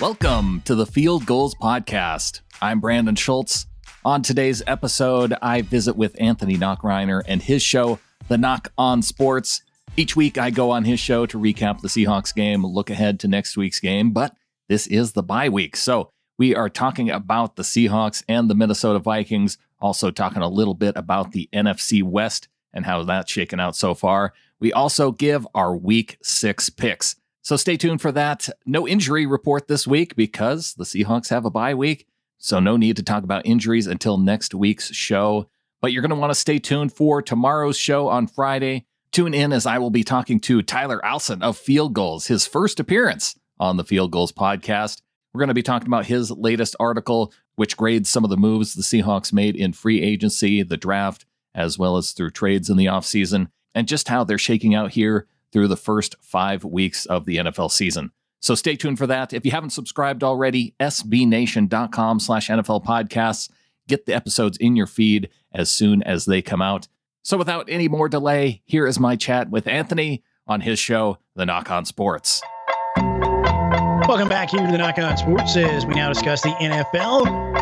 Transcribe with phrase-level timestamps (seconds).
[0.00, 2.40] Welcome to the Field Gulls Podcast.
[2.62, 3.66] I'm Brandon Schultz.
[4.02, 9.60] On today's episode, I visit with Anthony Nachreiner and his show, The Knock on Sports.
[9.98, 13.28] Each week, I go on his show to recap the Seahawks game, look ahead to
[13.28, 14.34] next week's game, but
[14.70, 15.76] this is the bye week.
[15.76, 20.72] So we are talking about the Seahawks and the Minnesota Vikings, also talking a little
[20.72, 24.32] bit about the NFC West and how that's shaken out so far.
[24.60, 27.16] We also give our week six picks.
[27.42, 28.48] So stay tuned for that.
[28.66, 32.06] No injury report this week because the Seahawks have a bye week.
[32.38, 35.48] So no need to talk about injuries until next week's show.
[35.80, 38.86] But you're going to want to stay tuned for tomorrow's show on Friday.
[39.12, 42.78] Tune in as I will be talking to Tyler Alson of Field Gulls, his first
[42.78, 45.00] appearance on the Field Gulls podcast.
[45.32, 48.74] We're going to be talking about his latest article, which grades some of the moves
[48.74, 52.86] the Seahawks made in free agency, the draft, as well as through trades in the
[52.86, 57.36] offseason, and just how they're shaking out here through the first five weeks of the
[57.36, 58.12] NFL season.
[58.40, 59.32] So stay tuned for that.
[59.32, 63.50] If you haven't subscribed already, sbnation.com slash NFL podcasts.
[63.86, 66.88] Get the episodes in your feed as soon as they come out.
[67.22, 71.44] So without any more delay, here is my chat with Anthony on his show, The
[71.44, 72.40] Knock on Sports.
[72.96, 77.60] Welcome back here to the Knock on Sports as we now discuss the NFL.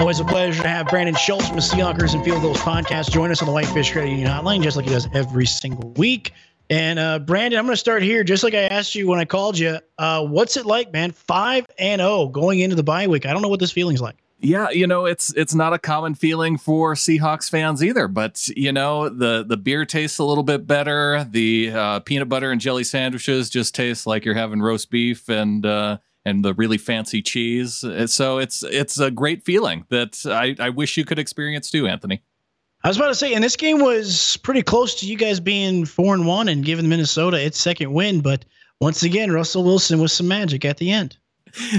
[0.00, 3.30] Always a pleasure to have Brandon Schultz from the Seahawkers and Field Gulls podcast join
[3.30, 6.32] us on the Whitefish Credit Union Hotline, just like he does every single week.
[6.74, 9.24] And uh, Brandon, I'm going to start here, just like I asked you when I
[9.24, 9.78] called you.
[9.96, 11.12] Uh, what's it like, man?
[11.12, 13.26] Five and zero oh going into the bye week.
[13.26, 14.16] I don't know what this feeling's like.
[14.40, 18.08] Yeah, you know, it's it's not a common feeling for Seahawks fans either.
[18.08, 21.22] But you know, the the beer tastes a little bit better.
[21.30, 25.64] The uh, peanut butter and jelly sandwiches just taste like you're having roast beef and
[25.64, 27.84] uh, and the really fancy cheese.
[28.06, 32.24] So it's it's a great feeling that I, I wish you could experience too, Anthony.
[32.84, 35.86] I was about to say, and this game was pretty close to you guys being
[35.86, 38.20] four and one and giving Minnesota its second win.
[38.20, 38.44] But
[38.78, 41.16] once again, Russell Wilson with some magic at the end.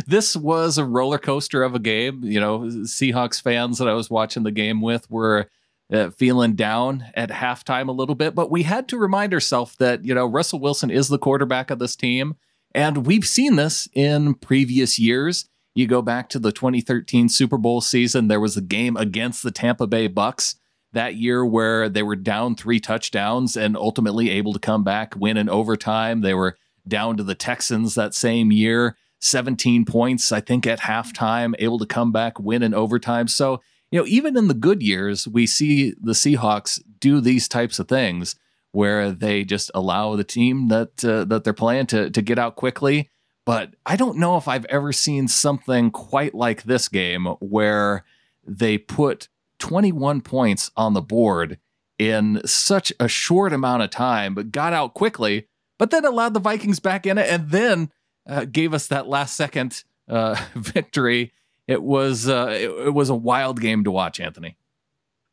[0.07, 2.21] This was a roller coaster of a game.
[2.23, 5.49] You know, Seahawks fans that I was watching the game with were
[5.91, 10.05] uh, feeling down at halftime a little bit, but we had to remind ourselves that,
[10.05, 12.35] you know, Russell Wilson is the quarterback of this team.
[12.73, 15.49] And we've seen this in previous years.
[15.75, 19.51] You go back to the 2013 Super Bowl season, there was a game against the
[19.51, 20.55] Tampa Bay Bucks
[20.95, 25.37] that year where they were down three touchdowns and ultimately able to come back, win
[25.37, 26.21] in overtime.
[26.21, 26.57] They were
[26.87, 31.85] down to the Texans that same year, 17 points, I think, at halftime, able to
[31.85, 33.27] come back, win in overtime.
[33.27, 33.61] So,
[33.91, 37.87] you know, even in the good years, we see the Seahawks do these types of
[37.87, 38.35] things
[38.71, 42.55] where they just allow the team that uh, that they're playing to to get out
[42.55, 43.09] quickly.
[43.45, 48.03] But I don't know if I've ever seen something quite like this game where
[48.45, 49.29] they put
[49.65, 51.57] 21 points on the board
[51.97, 55.47] in such a short amount of time, but got out quickly,
[55.79, 57.89] but then allowed the Vikings back in it and then
[58.29, 61.33] uh, gave us that last second uh, victory.
[61.67, 64.55] It was uh, it, it was a wild game to watch, Anthony.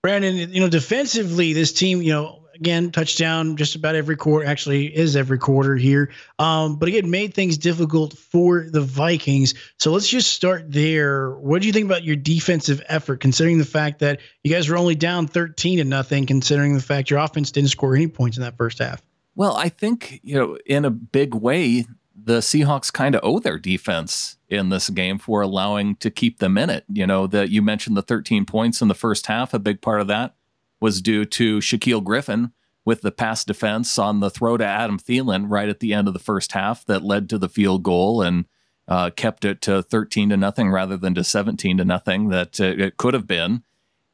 [0.03, 4.47] Brandon, you know, defensively, this team, you know, again, touchdown just about every quarter.
[4.47, 6.13] Actually, is every quarter here.
[6.39, 9.55] Um, but again, made things difficult for the Vikings.
[9.81, 11.33] So let's just start there.
[11.33, 14.77] What do you think about your defensive effort, considering the fact that you guys were
[14.77, 18.45] only down thirteen to nothing, considering the fact your offense didn't score any points in
[18.45, 19.03] that first half?
[19.35, 23.59] Well, I think you know, in a big way, the Seahawks kind of owe their
[23.59, 26.85] defense in this game for allowing to keep them in it.
[26.89, 30.01] You know, that you mentioned the 13 points in the first half, a big part
[30.01, 30.37] of that
[30.83, 32.53] was due to Shaquill Griffin
[32.85, 36.15] with the pass defense on the throw to Adam Thielen right at the end of
[36.15, 38.47] the first half that led to the field goal and
[38.89, 42.65] uh, kept it to 13 to nothing rather than to 17 to nothing that uh,
[42.65, 43.63] it could have been.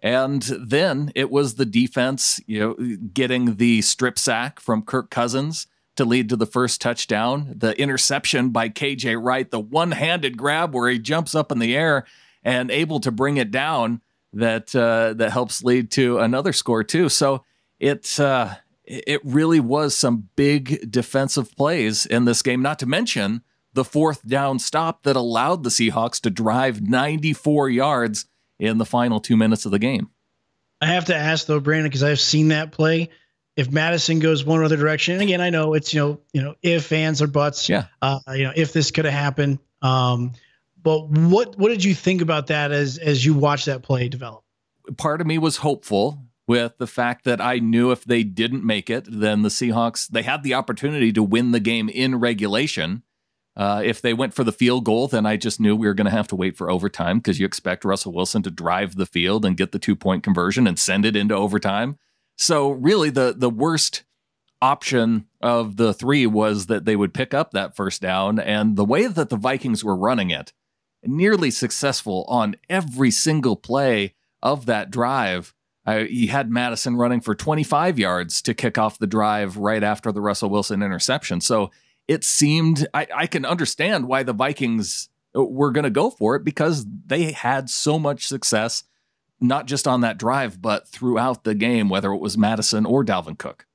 [0.00, 5.66] And then it was the defense, you know, getting the strip sack from Kirk Cousins
[5.96, 10.88] to lead to the first touchdown, the interception by KJ Wright, the one-handed grab where
[10.88, 12.04] he jumps up in the air
[12.44, 14.00] and able to bring it down
[14.32, 17.08] that uh, that helps lead to another score too.
[17.08, 17.44] So
[17.78, 22.62] it uh, it really was some big defensive plays in this game.
[22.62, 23.42] Not to mention
[23.74, 28.26] the fourth down stop that allowed the Seahawks to drive 94 yards
[28.58, 30.10] in the final two minutes of the game.
[30.80, 33.10] I have to ask though, Brandon, because I've seen that play.
[33.56, 36.54] If Mattison goes one other direction, and again, I know it's you know you know
[36.62, 39.58] if fans or buts, yeah, uh, you know if this could have happened.
[39.82, 40.32] Um,
[40.82, 44.44] but what what did you think about that as as you watched that play develop?
[44.96, 48.88] Part of me was hopeful with the fact that I knew if they didn't make
[48.88, 53.02] it, then the Seahawks they had the opportunity to win the game in regulation.
[53.56, 56.04] Uh, if they went for the field goal, then I just knew we were going
[56.04, 59.44] to have to wait for overtime because you expect Russell Wilson to drive the field
[59.44, 61.98] and get the two point conversion and send it into overtime.
[62.36, 64.04] So really, the the worst
[64.60, 68.38] option of the three was that they would pick up that first down.
[68.38, 70.52] And the way that the Vikings were running it,
[71.04, 75.54] nearly successful on every single play of that drive.
[75.86, 80.12] Uh, you had Mattison running for 25 yards to kick off the drive right after
[80.12, 81.40] the Russell Wilson interception.
[81.40, 81.70] So
[82.06, 86.44] it seemed, I, I can understand why the Vikings were going to go for it
[86.44, 88.84] because they had so much success,
[89.40, 93.38] not just on that drive, but throughout the game, whether it was Mattison or Dalvin
[93.38, 93.66] Cook.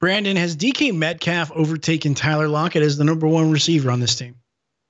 [0.00, 4.36] Brandon, has DK Metcalf overtaken Tyler Lockett as the number one receiver on this team?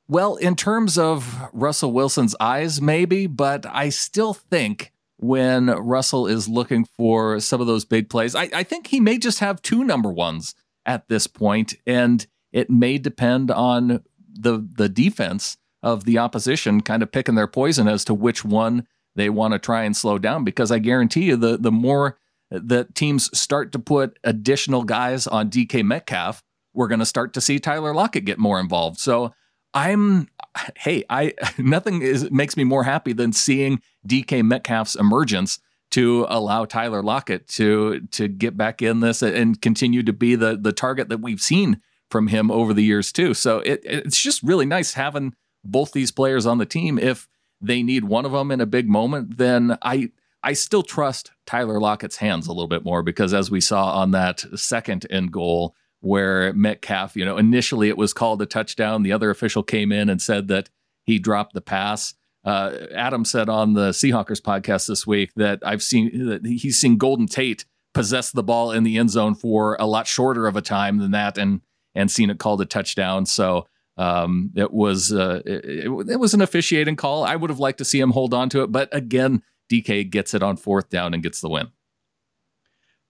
[0.06, 6.46] Well, in terms of Russell Wilson's eyes, maybe, but I still think when Russell is
[6.46, 9.82] looking for some of those big plays, I, I think he may just have two
[9.82, 10.54] number ones
[10.84, 17.02] at this point, and it may depend on the the defense of the opposition kind
[17.02, 18.86] of picking their poison as to which one
[19.16, 20.44] they want to try and slow down.
[20.44, 22.18] Because I guarantee you, the the more
[22.50, 26.42] that teams start to put additional guys on DK Metcalf,
[26.74, 28.98] we're going to start to see Tyler Lockett get more involved.
[28.98, 29.32] So
[29.74, 30.28] I'm
[30.76, 35.58] hey, I nothing is makes me more happy than seeing DK Metcalf's emergence
[35.90, 40.56] to allow Tyler Lockett to to get back in this and continue to be the
[40.56, 41.80] the target that we've seen
[42.10, 43.34] from him over the years too.
[43.34, 45.34] So it, it's just really nice having
[45.64, 46.98] both these players on the team.
[46.98, 47.28] If
[47.60, 50.10] they need one of them in a big moment, then I
[50.42, 54.10] I still trust Tyler Lockett's hands a little bit more because as we saw on
[54.12, 59.02] that second end goal, where Metcalf, you know, initially it was called a touchdown.
[59.02, 60.70] The other official came in and said that
[61.04, 62.14] he dropped the pass.
[62.44, 66.98] Uh, Adam said on the Seahawkers podcast this week that I've seen that he's seen
[66.98, 67.64] Golden Tate
[67.94, 71.12] possess the ball in the end zone for a lot shorter of a time than
[71.12, 71.62] that, and
[71.94, 73.24] and seen it called a touchdown.
[73.24, 73.66] So
[73.96, 77.24] um, it was uh, it, it was an officiating call.
[77.24, 80.34] I would have liked to see him hold on to it, but again, DK gets
[80.34, 81.68] it on fourth down and gets the win.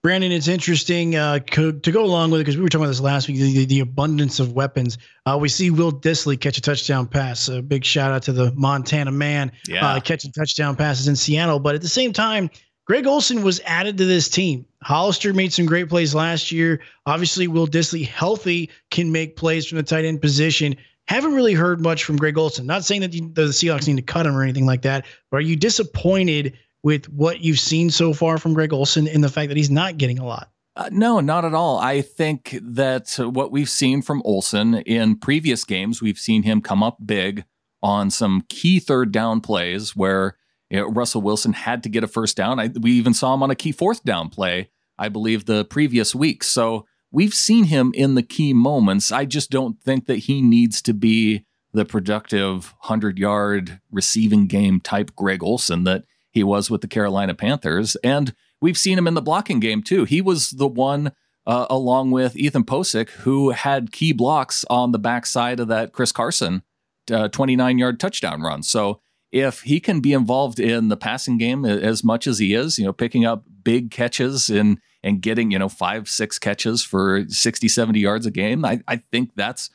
[0.05, 2.91] Brandon, it's interesting uh, co- to go along with it because we were talking about
[2.91, 4.99] this last week the, the abundance of weapons.
[5.25, 7.49] Uh, we see Will Dissly catch a touchdown pass.
[7.49, 9.87] A big shout out to the Montana man yeah.
[9.87, 11.59] uh, catching touchdown passes in Seattle.
[11.59, 12.51] But at the same time,
[12.85, 14.67] Greg Olsen was added to this team.
[14.83, 16.83] Hollister made some great plays last year.
[17.07, 20.77] Obviously, Will Dissly, healthy, can make plays from the tight end position.
[21.09, 22.67] Haven't really heard much from Greg Olsen.
[22.67, 25.39] Not saying that the, the Seahawks need to cut him or anything like that, but
[25.39, 29.49] are you disappointed with what you've seen so far from Greg Olsen in the fact
[29.49, 30.51] that he's not getting a lot?
[30.77, 31.79] Uh, no, not at all.
[31.79, 36.83] I think that what we've seen from Olsen in previous games, we've seen him come
[36.83, 37.45] up big
[37.83, 40.37] on some key third down plays where
[40.69, 42.61] you know, Russell Wilson had to get a first down.
[42.61, 46.15] I, we even saw him on a key fourth down play, I believe, the previous
[46.15, 46.45] week.
[46.45, 49.11] So we've seen him in the key moments.
[49.11, 54.81] I just don't think that he needs to be the productive 100 yard receiving game
[54.81, 56.05] type Greg Olson that
[56.35, 57.95] he was with the Carolina Panthers.
[58.03, 60.05] And we've seen him in the blocking game too.
[60.05, 61.13] He was the one,
[61.47, 66.11] uh, along with Ethan Pocic, who had key blocks on the backside of that Chris
[66.11, 66.63] Carson
[67.07, 68.65] 29 uh, yard touchdown run.
[68.65, 69.01] So
[69.31, 72.85] if he can be involved in the passing game as much as he is, you
[72.85, 77.69] know, picking up big catches and and getting, you know, five, six catches for 60,
[77.69, 79.69] 70 yards a game, I, I think that's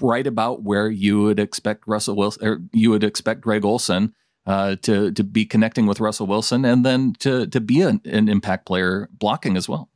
[0.00, 4.12] right about where you would expect Russell Wilson or you would expect Greg Olsen
[4.46, 8.28] uh, to to be connecting with Russell Wilson and then to to be an, an
[8.28, 9.88] impact player blocking as well.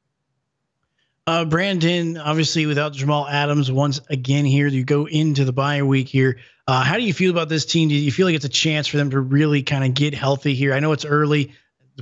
[1.27, 6.09] Uh, Brandon, obviously, without Jamal Adams once again here, you go into the bye week
[6.09, 6.39] here.
[6.67, 7.91] Uh, how do you feel about this team?
[7.91, 10.55] Do you feel like it's a chance for them to really kind of get healthy
[10.55, 10.73] here?
[10.73, 11.53] I know it's early,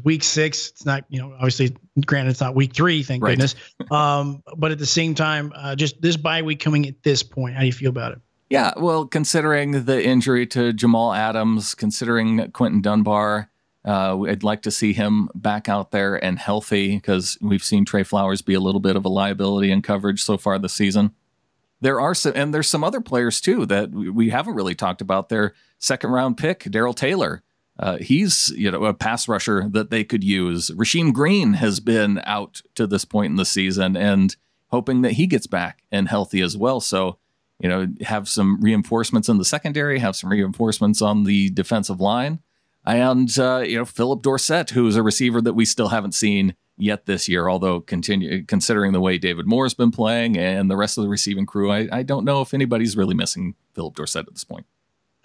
[0.05, 0.71] week six.
[0.71, 3.33] It's not, you know, obviously, granted, it's not week three, thank right.
[3.33, 3.57] goodness.
[3.91, 7.55] Um, but at the same time, uh, just this bye week coming at this point,
[7.55, 8.21] how do you feel about it?
[8.49, 13.51] Yeah, well, considering the injury to Jamal Adams, considering Quinton Dunbar,
[13.85, 18.03] uh, I'd like to see him back out there and healthy because we've seen Tre
[18.03, 21.13] Flowers be a little bit of a liability in coverage so far this season.
[21.81, 25.29] There are some, and there's some other players too that we haven't really talked about.
[25.29, 27.43] Their second round pick, Darrell Taylor.
[27.79, 30.71] Uh, he's you know a pass rusher that they could use.
[30.71, 34.35] Rasheem Green has been out to this point in the season, and
[34.69, 36.81] hoping that he gets back and healthy as well.
[36.81, 37.19] So
[37.59, 42.41] you know, have some reinforcements in the secondary, have some reinforcements on the defensive line,
[42.85, 46.55] and uh, you know, Phillip Dorsett, who is a receiver that we still haven't seen
[46.79, 47.49] yet this year.
[47.49, 51.47] Although continue considering the way David Moore's been playing and the rest of the receiving
[51.47, 54.67] crew, I, I don't know if anybody's really missing Phillip Dorsett at this point.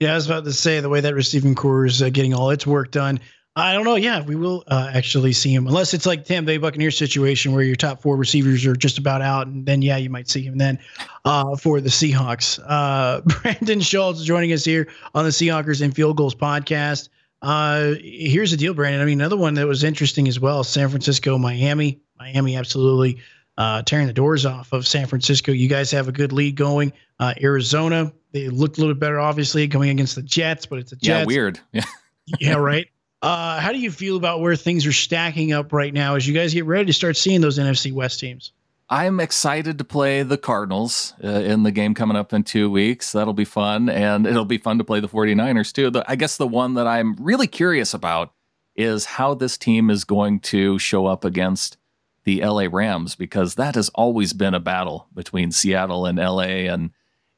[0.00, 2.50] yeah, I was about to say the way that receiving core is uh, getting all
[2.50, 3.20] its work done.
[3.58, 3.96] I don't know.
[3.96, 7.62] Yeah, we will uh, actually see him, unless it's like Tampa Bay Buccaneers situation where
[7.62, 10.58] your top four receivers are just about out, and then yeah, you might see him
[10.58, 10.78] then
[11.24, 12.60] uh, for the Seahawks.
[12.64, 17.08] Uh, Brandon Schultz joining us here on the Seahawkers and Field Gulls podcast.
[17.42, 19.00] Uh, here's the deal, Brandon.
[19.00, 22.00] I mean, another one that was interesting as well: San Francisco, Miami.
[22.18, 23.18] Miami absolutely
[23.58, 25.52] uh, tearing the doors off of San Francisco.
[25.52, 26.92] You guys have a good lead going.
[27.18, 30.92] Uh, Arizona, they looked a little bit better, obviously, going against the Jets, but it's
[30.92, 31.06] a Jets.
[31.06, 31.60] Yeah, weird.
[31.72, 31.84] Yeah,
[32.40, 32.88] yeah, right.
[33.20, 36.34] Uh, how do you feel about where things are stacking up right now as you
[36.34, 38.52] guys get ready to start seeing those NFC West teams?
[38.90, 43.12] I'm excited to play the Cardinals uh, in the game coming up in two weeks.
[43.12, 43.88] That'll be fun.
[43.90, 45.90] And it'll be fun to play the 49ers too.
[45.90, 48.32] The, I guess the one that I'm really curious about
[48.76, 51.76] is how this team is going to show up against
[52.24, 56.90] the LA Rams because that has always been a battle between Seattle and LA and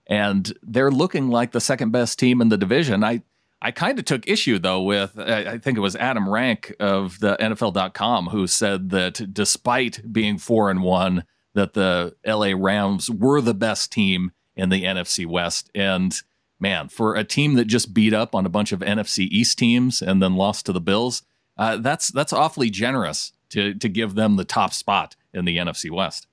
[0.07, 3.05] and they're looking like the second best team in the division.
[3.05, 3.23] I
[3.62, 7.37] I kind of took issue though with I think it was Adam Rank of the
[7.37, 11.25] NFL.com who said that despite being four and one,
[11.55, 15.71] that the LA Rams were the best team in the NFC West.
[15.75, 16.14] And
[16.59, 20.00] man, for a team that just beat up on a bunch of NFC East teams
[20.00, 21.23] and then lost to the Bills,
[21.59, 25.90] uh, that's that's awfully generous to to give them the top spot in the NFC
[25.90, 26.26] West.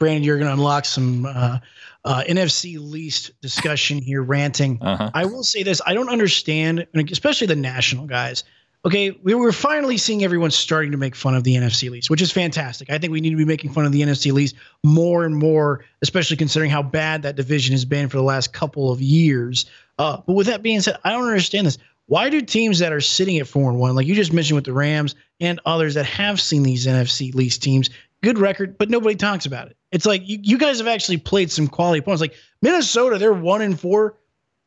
[0.00, 1.58] Brandon, you're going to unlock some uh,
[2.04, 4.82] uh, NFC least discussion here, ranting.
[4.82, 5.10] Uh-huh.
[5.14, 8.42] I will say this: I don't understand, especially the national guys.
[8.82, 12.22] Okay, we were finally seeing everyone starting to make fun of the NFC least, which
[12.22, 12.88] is fantastic.
[12.88, 15.84] I think we need to be making fun of the NFC least more and more,
[16.00, 19.66] especially considering how bad that division has been for the last couple of years.
[19.98, 21.76] Uh, but with that being said, I don't understand this.
[22.06, 24.64] Why do teams that are sitting at four and one, like you just mentioned with
[24.64, 27.90] the Rams and others that have seen these NFC least teams,
[28.22, 29.76] good record, but nobody talks about it.
[29.92, 32.20] It's like you, you guys have actually played some quality points.
[32.20, 34.16] Like Minnesota, they're one and four,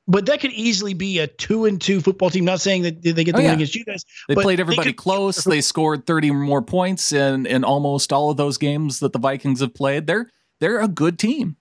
[0.07, 2.45] but that could easily be a two and two football team.
[2.45, 4.03] Not saying that they get the oh, win against you guys.
[4.27, 5.43] They played everybody they close.
[5.43, 9.61] They scored 30 more points in in almost all of those games that the Vikings
[9.61, 10.07] have played.
[10.07, 11.55] They're they're a good team.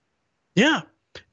[0.55, 0.83] Yeah.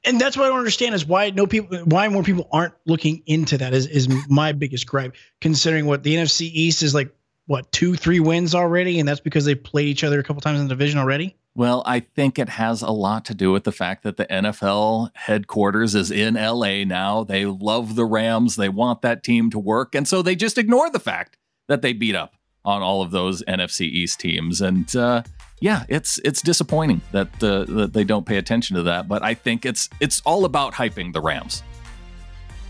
[0.06, 3.24] And that's what I don't understand is why no people why more people aren't looking
[3.26, 7.14] into that is is my biggest gripe, considering what the NFC East is like
[7.48, 10.60] what two, three wins already, and that's because they played each other a couple times
[10.60, 11.36] in the division already.
[11.60, 15.10] Well, I think it has a lot to do with the fact that the NFL
[15.14, 17.26] headquarters is in LA now.
[17.26, 18.56] They love the Rams.
[18.56, 19.94] They want that team to work.
[19.94, 21.38] And so they just ignore the fact
[21.68, 24.62] that they beat up on all of those NFC East teams.
[24.62, 25.24] And uh,
[25.60, 29.10] yeah, it's it's disappointing that uh, that they don't pay attention to that.
[29.10, 31.62] But I think it's it's all about hyping the Rams.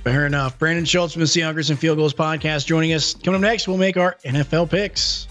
[0.03, 0.57] Fair enough.
[0.57, 3.13] Brandon Schultz from the Seahawkers and Field Gulls podcast joining us.
[3.13, 5.27] Coming up next, we'll make our NFL picks.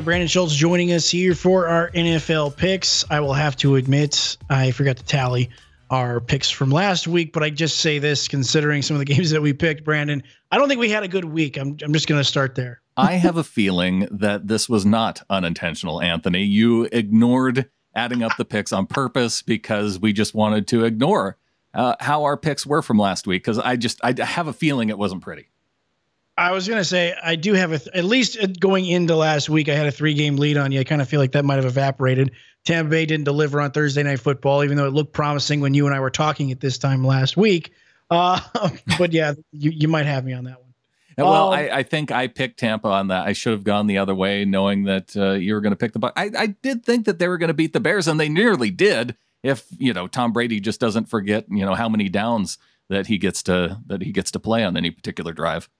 [0.00, 3.04] Brandon Schultz joining us here for our NFL picks.
[3.10, 5.50] I will have to admit, I forgot to tally
[5.90, 9.30] our picks from last week, but I just say this considering some of the games
[9.30, 10.22] that we picked, Brandon.
[10.50, 11.56] I don't think we had a good week.
[11.56, 12.80] I'm, I'm just going to start there.
[12.96, 16.42] I have a feeling that this was not unintentional, Anthony.
[16.42, 21.38] You ignored adding up the picks on purpose because we just wanted to ignore
[21.74, 24.88] uh, how our picks were from last week because I just I have a feeling
[24.88, 25.48] it wasn't pretty.
[26.36, 29.68] I was gonna say I do have a th- at least going into last week
[29.68, 30.80] I had a three game lead on you.
[30.80, 32.32] I kind of feel like that might have evaporated.
[32.64, 35.86] Tampa Bay didn't deliver on Thursday Night Football, even though it looked promising when you
[35.86, 37.72] and I were talking at this time last week.
[38.10, 38.40] Uh,
[38.98, 40.66] but yeah, you, you might have me on that one.
[41.18, 43.26] Well, um, I, I, think I picked Tampa on that.
[43.26, 45.92] I should have gone the other way, knowing that uh, you were going to pick
[45.92, 46.12] the Buck.
[46.14, 48.70] I, I did think that they were going to beat the Bears, and they nearly
[48.70, 49.16] did.
[49.42, 52.58] If you know Tom Brady just doesn't forget, you know how many downs
[52.90, 55.70] that he gets to that he gets to play on any particular drive.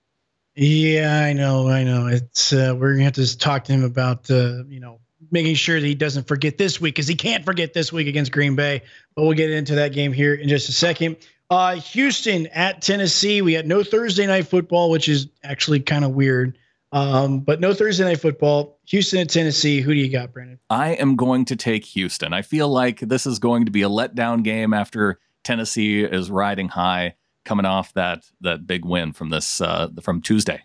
[0.57, 2.07] Yeah, I know, I know.
[2.07, 5.81] It's uh, we're gonna have to talk to him about uh, you know making sure
[5.81, 8.83] that he doesn't forget this week because he can't forget this week against Green Bay.
[9.15, 11.17] But we'll get into that game here in just a second.
[11.51, 13.43] Uh, Houston at Tennessee.
[13.43, 16.59] We had no Thursday night football, which is actually kind of weird.
[16.93, 18.79] Um, but no Thursday night football.
[18.87, 19.81] Houston at Tennessee.
[19.81, 20.59] Who do you got, Brandon?
[20.71, 22.33] I am going to take Houston.
[22.33, 26.69] I feel like this is going to be a letdown game after Tennessee is riding
[26.69, 27.15] high,
[27.47, 30.61] coming off that that big win from this uh, from Tuesday.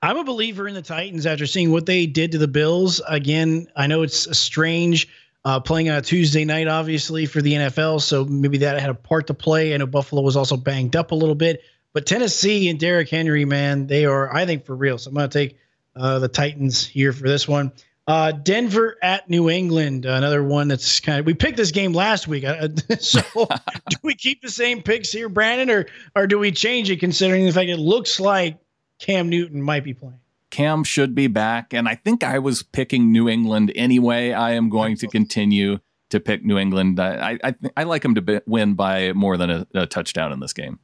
[0.00, 3.00] I'm a believer in the Titans after seeing what they did to the Bills.
[3.06, 5.08] Again, I know it's strange
[5.44, 8.00] uh, playing on a Tuesday night, obviously, for the NFL.
[8.00, 9.74] So maybe that had a part to play.
[9.74, 11.62] I know Buffalo was also banged up a little bit.
[11.92, 14.98] But Tennessee and Derrick Henry, man, they are, I think, for real.
[14.98, 15.58] So I'm going to take
[15.94, 17.70] uh, the Titans here for this one.
[18.06, 21.26] Uh, Denver at New England, another one that's kind of.
[21.26, 22.68] We picked this game last week, uh,
[22.98, 23.22] so
[23.88, 27.46] do we keep the same picks here, Brandon, or or do we change it considering
[27.46, 28.58] the fact it looks like
[29.02, 30.20] Cam Newton might be playing.
[30.50, 34.32] Cam should be back, and I think I was picking New England anyway.
[34.32, 35.78] I am going to continue
[36.10, 37.00] to pick New England.
[37.00, 40.40] I I, I like them to be, win by more than a, a, touchdown in
[40.40, 40.78] this game.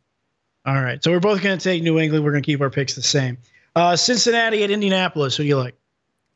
[0.64, 2.24] All right, so we're both going to take New England.
[2.24, 3.38] We're going to keep our picks the same.
[3.76, 5.36] Uh, Cincinnati at Indianapolis.
[5.36, 5.76] Who do you like?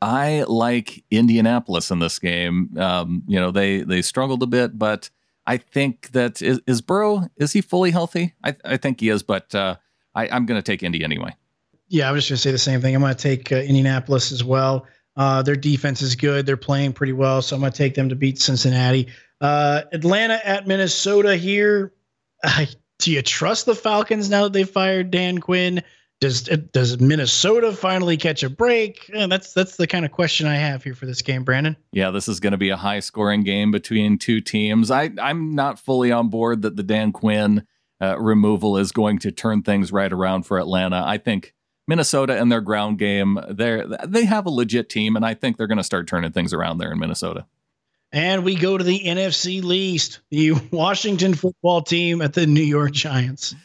[0.02, 2.76] I like Indianapolis in this game.
[2.76, 5.08] Um, you know, they they struggled a bit, but
[5.46, 8.34] I think that is, is Burrow is he fully healthy?
[8.42, 9.76] I I think he is, but uh,
[10.16, 11.36] I, I'm going to take Indy anyway.
[11.86, 12.96] Yeah, I was just going to say the same thing.
[12.96, 14.86] I'm going to take uh, Indianapolis as well.
[15.16, 16.46] Uh, their defense is good.
[16.46, 19.08] They're playing pretty well, so I'm going to take them to beat Cincinnati.
[19.40, 21.92] Uh, Atlanta at Minnesota here.
[22.98, 25.82] do you trust the Falcons now that they fired Dan Quinn?
[26.22, 29.10] Does does Minnesota finally catch a break?
[29.12, 31.76] Yeah, that's that's the kind of question I have here for this game, Brandon.
[31.90, 34.92] Yeah, this is going to be a high scoring game between two teams.
[34.92, 37.66] I I'm not fully on board that the Dan Quinn
[38.00, 41.02] uh, removal is going to turn things right around for Atlanta.
[41.04, 41.54] I think
[41.88, 45.66] Minnesota and their ground game, they they have a legit team, and I think they're
[45.66, 47.46] going to start turning things around there in Minnesota.
[48.12, 52.92] And we go to the NFC least, the Washington football team at the New York
[52.92, 53.56] Giants.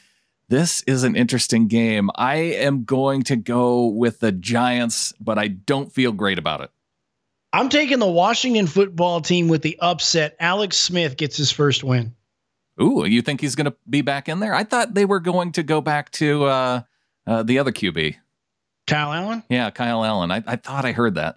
[0.50, 2.10] This is an interesting game.
[2.16, 6.72] I am going to go with the Giants, but I don't feel great about it.
[7.52, 10.36] I'm taking the Washington football team with the upset.
[10.40, 12.16] Alex Smith gets his first win.
[12.82, 14.54] Ooh, you think he's going to be back in there?
[14.54, 16.82] I thought they were going to go back to uh,
[17.26, 18.16] uh, the other QB.
[18.86, 19.44] Kyle Allen?
[19.50, 20.32] Yeah, Kyle Allen.
[20.32, 21.36] I, I thought I heard that.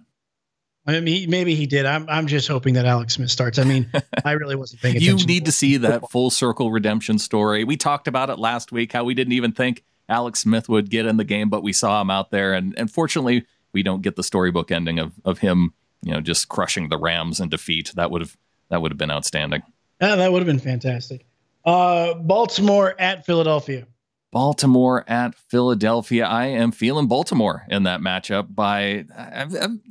[0.85, 1.85] I mean, he, maybe he did.
[1.85, 3.59] I'm, I'm just hoping that Alex Smith starts.
[3.59, 3.91] I mean,
[4.25, 5.19] I really wasn't paying attention.
[5.19, 7.63] you need to see that full circle redemption story.
[7.63, 11.05] We talked about it last week, how we didn't even think Alex Smith would get
[11.05, 12.53] in the game, but we saw him out there.
[12.53, 16.49] And, and fortunately, we don't get the storybook ending of, of him, you know, just
[16.49, 17.91] crushing the Rams in defeat.
[17.95, 18.37] That would have
[18.69, 19.63] that would have been outstanding.
[20.01, 21.25] Yeah, that would have been fantastic.
[21.63, 23.85] Uh, Baltimore at Philadelphia.
[24.31, 26.25] Baltimore at Philadelphia.
[26.25, 28.55] I am feeling Baltimore in that matchup.
[28.55, 29.05] By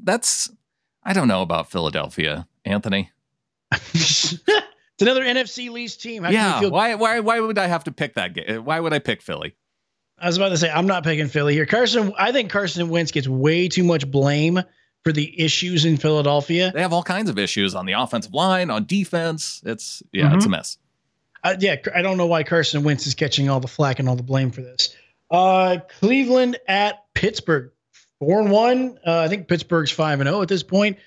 [0.03, 0.51] that's
[1.11, 3.11] I don't know about Philadelphia, Anthony.
[3.73, 4.39] it's
[5.01, 6.23] another NFC least team.
[6.23, 6.65] How yeah.
[6.67, 8.65] Why, why, why would I have to pick that game?
[8.65, 9.57] Why would I pick Philly?
[10.21, 11.67] I was about to say, I'm not picking Philly here.
[11.67, 14.63] Carson, I think Carson Wentz gets way too much blame
[15.03, 16.71] for the issues in Philadelphia.
[16.73, 19.63] They have all kinds of issues on the offensive line, on defense.
[19.67, 20.37] It's, yeah, mm-hmm.
[20.37, 20.53] it's a mm-hmm.
[20.53, 20.79] mess.
[21.43, 24.15] Uh, yeah, I don't know why Carson Wentz is catching all the flack and all
[24.15, 24.95] the blame for this.
[25.29, 27.73] Uh, Cleveland at Pittsburgh
[28.21, 28.99] four and one.
[29.05, 30.99] Uh, I think Pittsburgh's five and zero oh at this point.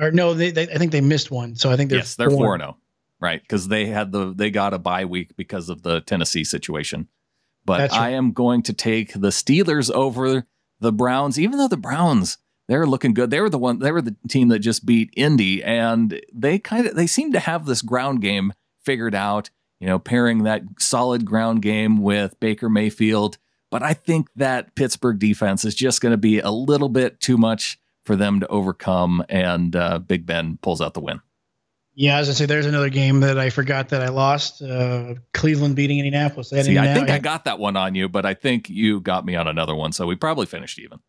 [0.00, 1.56] Or no, they, they, I think they missed one.
[1.56, 2.82] So I think they're yes, they're four and zero, oh,
[3.18, 3.42] right?
[3.42, 7.08] Because they had the they got a bye week because of the Tennessee situation.
[7.64, 7.92] But right.
[7.92, 10.46] I am going to take the Steelers over
[10.78, 13.30] the Browns, even though the Browns they're looking good.
[13.30, 13.78] They were the one.
[13.78, 17.40] They were the team that just beat Indy, and they kind of they seem to
[17.40, 18.52] have this ground game
[18.84, 19.50] figured out.
[19.80, 23.38] You know, pairing that solid ground game with Baker Mayfield
[23.70, 27.36] but I think that Pittsburgh defense is just going to be a little bit too
[27.36, 31.20] much for them to overcome, and uh, Big Ben pulls out the win.
[31.94, 34.62] Yeah, as I say, there's another game that I forgot that I lost.
[34.62, 36.50] Uh, Cleveland beating Indianapolis.
[36.50, 39.26] See, Indiana- I think I got that one on you, but I think you got
[39.26, 41.00] me on another one, so we probably finished even.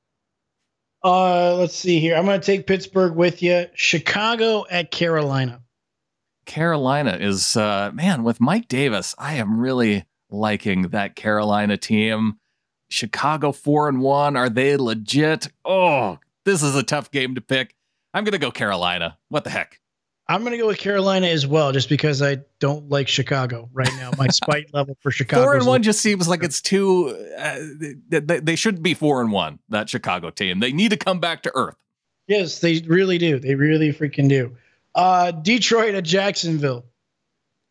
[1.04, 2.15] Uh, let's see here.
[2.15, 3.67] I'm going to take Pittsburgh with you.
[3.76, 5.62] Chicago at Carolina.
[6.45, 9.13] Carolina is uh, man with Mike Davis.
[9.19, 12.38] I am really liking that Carolina team.
[12.89, 14.36] Chicago four and one.
[14.36, 15.47] Are they legit?
[15.63, 17.75] Oh, this is a tough game to pick.
[18.13, 19.17] I'm gonna go Carolina.
[19.30, 19.80] What the heck?
[20.28, 24.12] I'm gonna go with Carolina as well, just because I don't like Chicago right now.
[24.17, 25.43] My spite level for Chicago.
[25.43, 27.17] Four and one just seems like it's too.
[27.38, 27.58] Uh,
[28.10, 29.58] they, they shouldn't be four and one.
[29.69, 30.60] That Chicago team.
[30.60, 31.75] They need to come back to earth.
[32.28, 33.39] Yes, they really do.
[33.39, 34.56] They really freaking do.
[34.93, 36.86] Uh, Detroit at Jacksonville.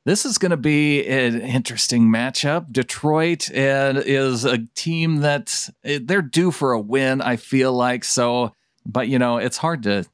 [0.09, 2.73] This is going to be an interesting matchup.
[2.73, 8.05] Detroit is a team that eh, they're due for a win, I feel like.
[8.05, 8.55] So,
[8.87, 10.07] but you know, it's hard to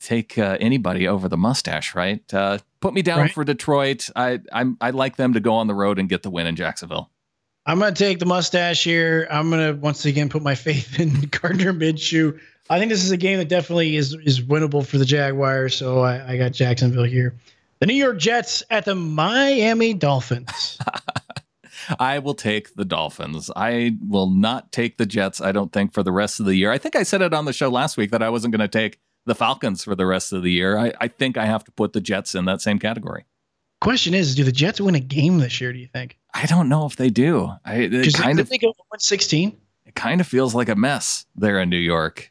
[0.00, 2.22] take uh, anybody over the mustache, right?
[2.30, 3.32] Uh, put me down right.
[3.32, 4.10] for Detroit.
[4.14, 6.54] I I'm, I like them to go on the road and get the win in
[6.54, 7.10] Jacksonville.
[7.64, 9.26] I'm going to take the mustache here.
[9.30, 12.38] I'm going to once again put my faith in Gardner Minshew.
[12.68, 15.74] I think this is a game that definitely is is winnable for the Jaguars.
[15.74, 17.34] So I, I got Jacksonville here.
[17.82, 20.78] The New York Jets at the Miami Dolphins.
[21.98, 23.50] I will take the Dolphins.
[23.56, 26.70] I will not take the Jets, I don't think, for the rest of the year.
[26.70, 28.68] I think I said it on the show last week that I wasn't going to
[28.68, 30.78] take the Falcons for the rest of the year.
[30.78, 33.24] I, I, think I have to put the Jets in that same category.
[33.80, 36.20] Question is, do the Jets win a game this year, do you think?
[36.32, 37.50] I don't know if they do.
[37.64, 38.62] I kind of think
[38.96, 39.56] 16.
[39.86, 42.30] It kind of feels like a mess there in New York.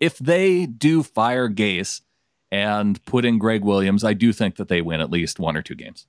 [0.00, 2.00] If they do fire Gase,
[2.50, 5.62] and put in Gregg Williams, I do think that they win at least one or
[5.62, 6.06] two games.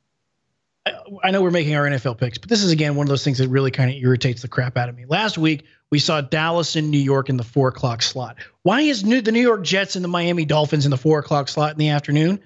[1.23, 3.37] I know we're making our NFL picks, but this is again one of those things
[3.37, 5.05] that really kind of irritates the crap out of me.
[5.05, 8.37] Last week we saw Dallas and New York in the four o'clock slot.
[8.63, 11.49] Why is new, the New York Jets and the Miami Dolphins in the four o'clock
[11.49, 12.39] slot in the afternoon?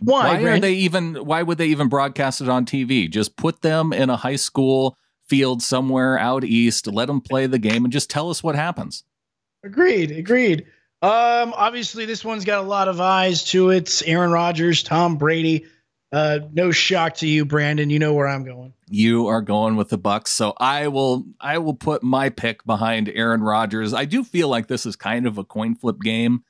[0.00, 1.14] Why, why are they even?
[1.14, 3.08] Why would they even broadcast it on TV?
[3.08, 4.96] Just put them in a high school
[5.28, 6.86] field somewhere out east.
[6.86, 9.04] Let them play the game and just tell us what happens.
[9.62, 10.10] Agreed.
[10.10, 10.66] Agreed.
[11.00, 14.02] Um, obviously, this one's got a lot of eyes to it.
[14.04, 15.66] Aaron Rodgers, Tom Brady.
[16.10, 17.90] Uh, no shock to you, Brandon.
[17.90, 18.72] You know where I'm going.
[18.88, 21.24] You are going with the Bucks, so I will.
[21.40, 23.92] I will put my pick behind Aaron Rodgers.
[23.92, 26.42] I do feel like this is kind of a coin flip game,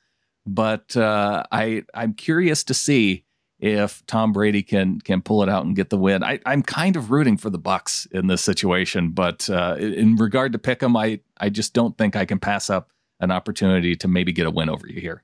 [0.45, 3.25] but uh, I I'm curious to see
[3.59, 6.23] if Tom Brady can can pull it out and get the win.
[6.23, 10.53] I, I'm kind of rooting for the Bucks in this situation, but uh, in regard
[10.53, 14.07] to pick 'em, I I just don't think I can pass up an opportunity to
[14.07, 15.23] maybe get a win over you here.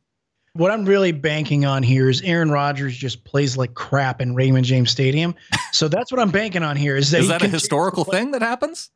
[0.54, 4.66] What I'm really banking on here is Aaron Rodgers just plays like crap in Raymond
[4.66, 5.36] James Stadium.
[5.72, 6.96] So that's what I'm banking on here.
[6.96, 8.92] Is that is that a historical thing that happens?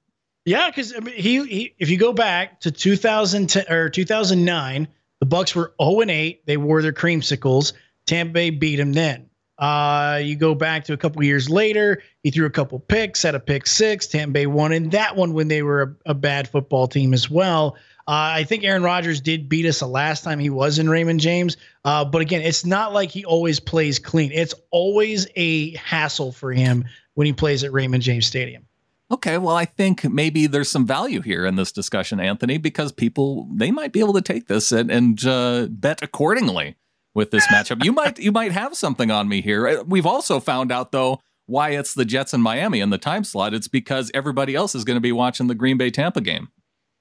[0.45, 4.87] Yeah, because I mean, he, he if you go back to 2010 or 2009,
[5.19, 6.45] the Bucks were 0 and 8.
[6.45, 7.73] They wore their creamsicles.
[8.05, 9.29] Tampa Bay beat him then.
[9.57, 13.35] Uh, you go back to a couple years later, he threw a couple picks, had
[13.35, 14.07] a pick six.
[14.07, 17.29] Tampa Bay won in that one when they were a, a bad football team as
[17.29, 17.75] well.
[18.09, 21.19] Uh, I think Aaron Rodgers did beat us the last time he was in Raymond
[21.19, 21.57] James.
[21.85, 24.31] Uh, but again, it's not like he always plays clean.
[24.33, 28.65] It's always a hassle for him when he plays at Raymond James Stadium.
[29.11, 33.47] Okay, well, I think maybe there's some value here in this discussion, Anthony, because people
[33.53, 36.77] they might be able to take this and, and uh, bet accordingly
[37.13, 37.83] with this matchup.
[37.83, 39.67] You might you might have something on me here.
[39.67, 43.23] Uh, we've also found out though why it's the Jets in Miami in the time
[43.23, 43.53] slot.
[43.53, 46.49] It's because everybody else is going to be watching the Green Bay Tampa game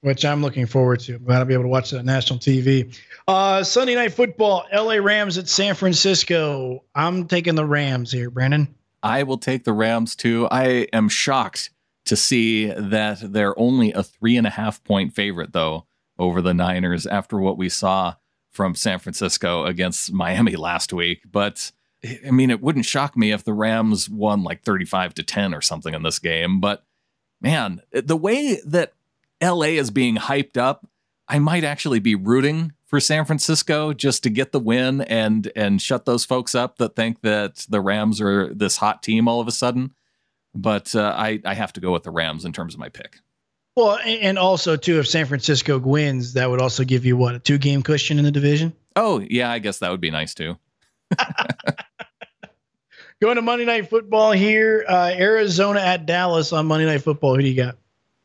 [0.01, 1.15] which I'm looking forward to.
[1.15, 2.97] I'm glad I'll be able to watch that on national TV.
[3.27, 6.83] Uh, Sunday night football, LA Rams at San Francisco.
[6.95, 8.73] I'm taking the Rams here, Brandon.
[9.03, 10.47] I will take the Rams too.
[10.51, 11.71] I am shocked
[12.05, 15.85] to see that they're only a three and a half point favorite, though,
[16.17, 18.15] over the Niners after what we saw
[18.51, 21.21] from San Francisco against Miami last week.
[21.31, 21.71] But
[22.03, 25.61] I mean, it wouldn't shock me if the Rams won like 35 to 10 or
[25.61, 26.59] something in this game.
[26.59, 26.83] But
[27.41, 28.93] man, the way that
[29.41, 30.87] LA is being hyped up,
[31.27, 35.79] I might actually be rooting for San Francisco just to get the win and and
[35.81, 39.47] shut those folks up that think that the Rams are this hot team all of
[39.47, 39.93] a sudden.
[40.55, 43.19] But uh, I I have to go with the Rams in terms of my pick.
[43.75, 47.39] Well, and also too, if San Francisco wins, that would also give you what a
[47.39, 48.73] two game cushion in the division.
[48.95, 50.57] Oh yeah, I guess that would be nice too.
[53.21, 57.35] Going to Monday Night Football here, uh, Arizona at Dallas on Monday Night Football.
[57.35, 57.77] Who do you got?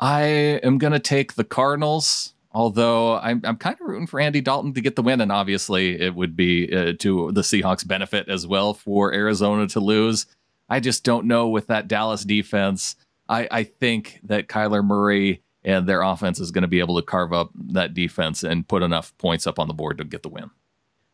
[0.04, 4.42] I am going to take the Cardinals, although I'm, I'm kind of rooting for Andy
[4.42, 5.22] Dalton to get the win.
[5.22, 9.80] And obviously, it would be uh, to the Seahawks' benefit as well for Arizona to
[9.80, 10.26] lose.
[10.68, 12.96] I just don't know with that Dallas defense.
[13.30, 17.02] I, I think that Kyler Murray and their offense is going to be able to
[17.02, 20.28] carve up that defense and put enough points up on the board to get the
[20.28, 20.50] win.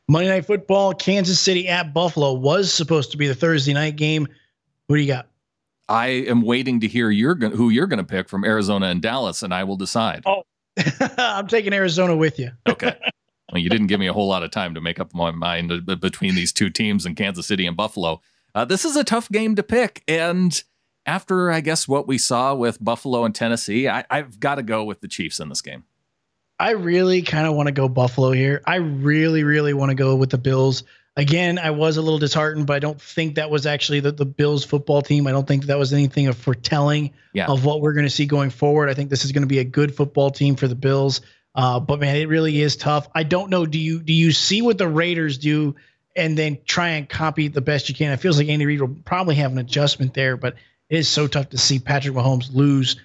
[0.09, 4.27] Monday Night Football, Kansas City at Buffalo was supposed to be the Thursday night game.
[4.89, 5.29] Who do you got?
[5.91, 9.43] I am waiting to hear you're who you're going to pick from Arizona and Dallas,
[9.43, 10.23] and I will decide.
[10.25, 10.45] Oh,
[11.19, 12.53] I'm taking Arizona with you.
[12.69, 12.97] okay.
[13.53, 15.73] Well, you didn't give me a whole lot of time to make up my mind
[16.01, 18.23] between these two teams in Kansas City and Buffalo.
[18.55, 20.63] Uh, this is a tough game to pick, and
[21.07, 24.85] after I guess what we saw with Buffalo and Tennessee, I, I've got to go
[24.85, 25.83] with the Chiefs in this game.
[26.61, 28.63] I really kind of want to go Buffalo here.
[28.65, 30.85] I really, really want to go with the Bills.
[31.17, 34.25] Again, I was a little disheartened, but I don't think that was actually the, the
[34.25, 35.27] Bills football team.
[35.27, 37.47] I don't think that was anything of foretelling yeah.
[37.47, 38.89] of what we're going to see going forward.
[38.89, 41.21] I think this is going to be a good football team for the Bills.
[41.55, 43.09] Uh, but man, it really is tough.
[43.15, 43.67] I don't know.
[43.67, 45.75] Do you do you see what the Raiders do
[46.15, 48.13] and then try and copy the best you can?
[48.13, 50.55] It feels like Andy Reid will probably have an adjustment there, but
[50.89, 52.97] it is so tough to see Patrick Mahomes lose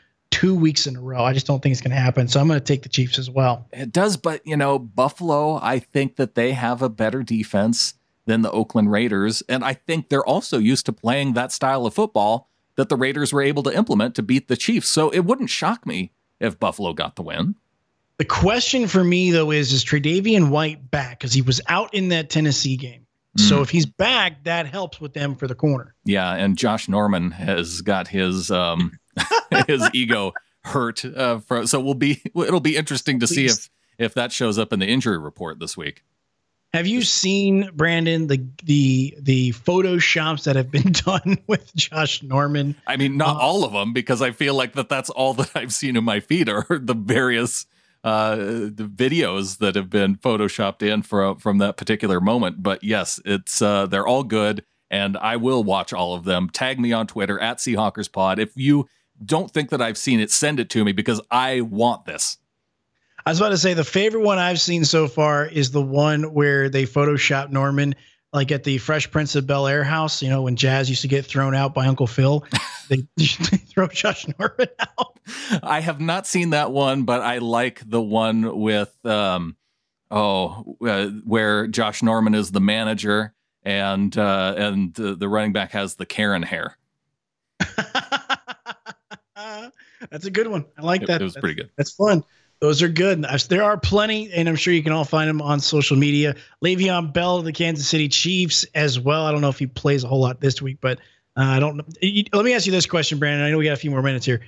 [0.46, 1.24] two weeks in a row.
[1.24, 2.28] I just don't think it's going to happen.
[2.28, 3.68] So I'm going to take the Chiefs as well.
[3.74, 7.96] It does, but you know, Buffalo, I think that they have a better defense
[8.28, 9.42] than the Oakland Raiders.
[9.50, 13.34] And I think they're also used to playing that style of football that the Raiders
[13.34, 14.88] were able to implement to beat the Chiefs.
[14.88, 17.56] So it wouldn't shock me if Buffalo got the win.
[18.20, 22.10] The question for me though is is Tre'Davious White back because he was out in
[22.10, 23.08] that Tennessee game.
[23.38, 23.50] Mm.
[23.50, 25.96] So if he's back, that helps with them for the corner.
[26.06, 28.92] Yeah, and Josh Norman has got his um
[29.68, 31.06] his ego hurt.
[31.06, 33.36] Uh, for, so we'll be it'll be interesting to Please.
[33.36, 36.04] see if if that shows up in the injury report this week.
[36.74, 42.76] Have you seen Brandon the the the photoshops that have been done with Josh Norman?
[42.86, 45.52] I mean, not uh, all of them, because I feel like that that's all that
[45.56, 47.66] I've seen in my feed are the various
[48.04, 52.62] uh, the videos that have been photoshopped in from from that particular moment.
[52.62, 56.50] But yes, it's uh, they're all good, and I will watch all of them.
[56.50, 58.90] Tag me on Twitter at SeahawkersPod if you
[59.24, 60.32] don't think that I've seen it.
[60.32, 62.38] Send it to me because I want this.
[63.26, 66.34] I was about to say the favorite one I've seen so far is the one
[66.34, 67.96] where they Photoshop Norman
[68.34, 70.22] like at the Fresh Prince of Bel Air house.
[70.22, 72.46] You know when Jazz used to get thrown out by Uncle Phil,
[72.90, 75.20] they, they throw Josh Norman out.
[75.64, 79.56] I have not seen that one, but I like the one with um,
[80.12, 85.72] oh uh, where Josh Norman is the manager and uh, and the, the running back
[85.72, 86.78] has the Karen hair.
[90.12, 90.66] That's a good one.
[90.78, 91.22] I like It, that.
[91.22, 91.70] it was That's- pretty good.
[91.78, 92.24] That's fun.
[92.62, 93.26] Those are good.
[93.50, 96.36] There are plenty, and I'm sure you can all find them on social media.
[96.64, 99.26] Le'Veon Bell of the Kansas City Chiefs as well.
[99.26, 101.00] I don't know if he plays a whole lot this week, but
[101.38, 101.84] uh, I don't know.
[102.34, 103.46] Let me ask you this question, Brandon.
[103.46, 104.40] I know we got a few more minutes here,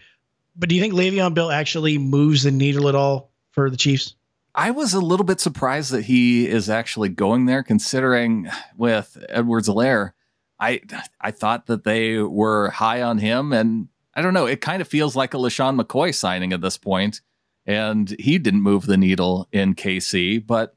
[0.56, 4.16] but do you think Le'Veon Bell actually moves the needle at all for the Chiefs?
[4.56, 10.14] I was a little bit surprised that he is actually going there, considering with Edwards-Helaire,
[10.60, 10.82] I
[11.22, 14.48] I thought that they were high on him, and I don't know.
[14.48, 17.22] It kind of feels like a LeSean McCoy signing at this point,
[17.68, 20.76] and he didn't move the needle in KC, but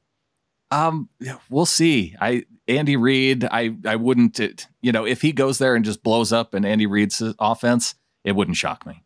[0.71, 1.09] um,
[1.49, 2.15] we'll see.
[2.21, 6.03] I Andy Reid, I I wouldn't, it, you know, if he goes there and just
[6.03, 9.03] blows up in Andy Reid's offense, it wouldn't shock me.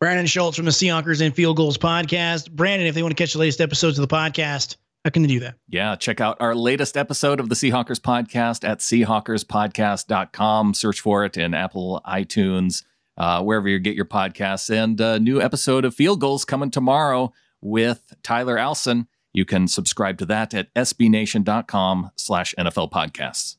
[0.00, 2.50] Brandon Schultz from the Seahawkers and Field Gulls podcast.
[2.50, 5.28] Brandon, if they want to catch the latest episodes of the podcast, how can they
[5.28, 5.54] do that?
[5.68, 10.74] Yeah, check out our latest episode of the Seahawkers podcast at seahawkerspodcast.com.
[10.74, 12.82] Search for it in Apple, iTunes,
[13.16, 14.70] uh, wherever you get your podcasts.
[14.70, 19.08] And a new episode of Field Gulls coming tomorrow with Tyler Alson.
[19.32, 23.56] You can subscribe to that at sbnation.com slash NFL podcasts.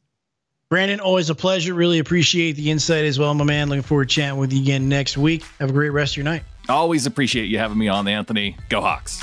[0.70, 1.74] Brandon, always a pleasure.
[1.74, 3.70] Really appreciate the insight as well, my man.
[3.70, 5.44] Looking forward to chatting with you again next week.
[5.60, 6.44] Have a great rest of your night.
[6.68, 8.58] Always appreciate you having me on, Anthony.
[8.70, 9.22] Go Hawks.